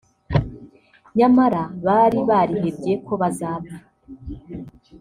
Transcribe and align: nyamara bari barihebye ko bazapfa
nyamara 1.17 1.61
bari 1.85 2.19
barihebye 2.29 2.93
ko 3.05 3.13
bazapfa 3.21 3.77